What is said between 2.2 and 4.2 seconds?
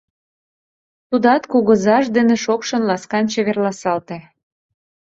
шокшын-ласкан чеверласалте...